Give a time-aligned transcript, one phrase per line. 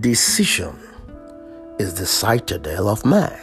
[0.00, 0.78] Decision
[1.78, 3.34] is the citadel of man.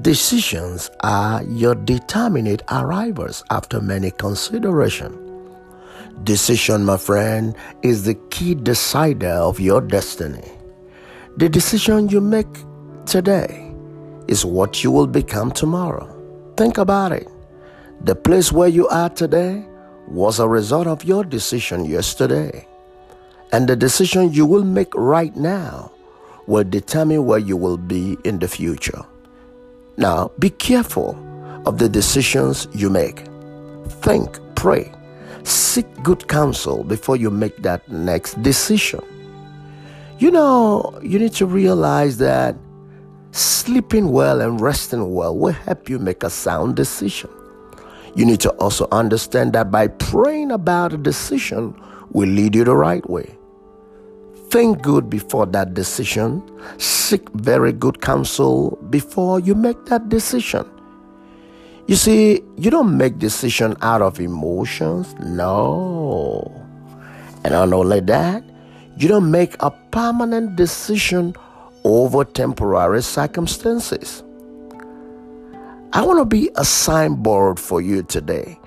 [0.00, 5.12] Decisions are your determinate arrivals after many consideration.
[6.24, 10.50] Decision, my friend, is the key decider of your destiny.
[11.36, 12.48] The decision you make
[13.04, 13.74] today
[14.26, 16.08] is what you will become tomorrow.
[16.56, 17.28] Think about it.
[18.00, 19.66] The place where you are today
[20.08, 22.66] was a result of your decision yesterday.
[23.54, 25.92] And the decision you will make right now
[26.48, 29.00] will determine where you will be in the future.
[29.96, 31.16] Now, be careful
[31.64, 33.22] of the decisions you make.
[34.02, 34.90] Think, pray,
[35.44, 39.04] seek good counsel before you make that next decision.
[40.18, 42.56] You know, you need to realize that
[43.30, 47.30] sleeping well and resting well will help you make a sound decision.
[48.16, 51.80] You need to also understand that by praying about a decision
[52.10, 53.38] will lead you the right way.
[54.54, 56.40] Think good before that decision.
[56.78, 60.64] Seek very good counsel before you make that decision.
[61.88, 65.12] You see, you don't make decision out of emotions.
[65.18, 66.52] No.
[67.42, 68.44] And not only that,
[68.96, 71.34] you don't make a permanent decision
[71.82, 74.22] over temporary circumstances.
[75.92, 78.60] I want to be a signboard for you today,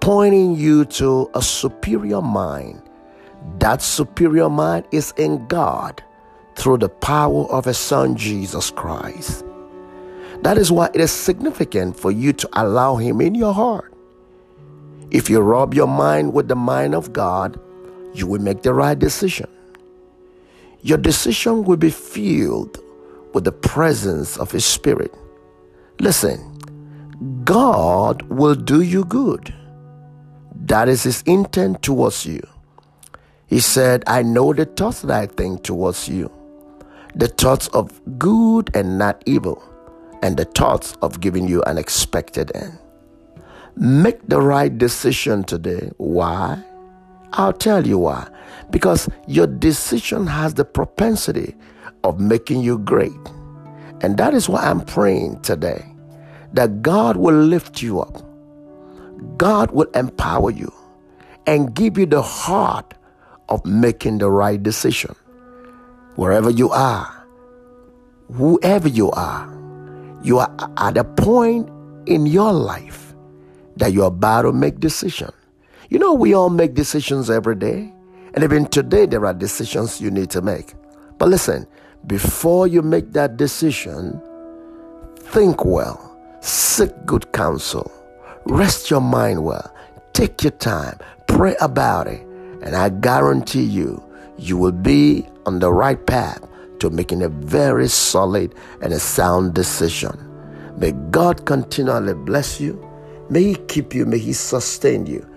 [0.00, 2.80] pointing you to a superior mind
[3.58, 6.02] that superior mind is in God
[6.56, 9.44] through the power of His Son Jesus Christ.
[10.42, 13.92] That is why it is significant for you to allow Him in your heart.
[15.10, 17.58] If you rub your mind with the mind of God,
[18.14, 19.48] you will make the right decision.
[20.82, 22.78] Your decision will be filled
[23.32, 25.14] with the presence of His Spirit.
[26.00, 26.58] Listen,
[27.44, 29.54] God will do you good.
[30.54, 32.42] That is His intent towards you.
[33.46, 36.30] He said, I know the thoughts that I think towards you,
[37.14, 39.62] the thoughts of good and not evil,
[40.22, 42.78] and the thoughts of giving you an expected end.
[43.76, 45.90] Make the right decision today.
[45.96, 46.62] Why?
[47.32, 48.28] I'll tell you why.
[48.70, 51.54] Because your decision has the propensity
[52.04, 53.12] of making you great.
[54.00, 55.84] And that is why I'm praying today
[56.52, 58.22] that God will lift you up,
[59.36, 60.72] God will empower you,
[61.46, 62.94] and give you the heart
[63.48, 65.14] of making the right decision.
[66.16, 67.26] Wherever you are,
[68.32, 69.50] whoever you are,
[70.22, 71.68] you are at a point
[72.06, 73.14] in your life
[73.76, 75.30] that you're about to make decision.
[75.90, 77.92] You know, we all make decisions every day.
[78.34, 80.74] And even today, there are decisions you need to make.
[81.18, 81.66] But listen,
[82.06, 84.20] before you make that decision,
[85.16, 87.90] think well, seek good counsel,
[88.46, 89.72] rest your mind well,
[90.12, 92.26] take your time, pray about it,
[92.64, 94.02] and I guarantee you,
[94.38, 96.40] you will be on the right path
[96.80, 100.18] to making a very solid and a sound decision.
[100.78, 102.82] May God continually bless you.
[103.28, 104.06] May He keep you.
[104.06, 105.28] May He sustain you.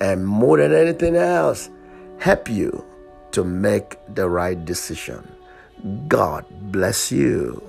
[0.00, 1.70] And more than anything else,
[2.18, 2.84] help you
[3.30, 5.26] to make the right decision.
[6.08, 7.62] God bless you.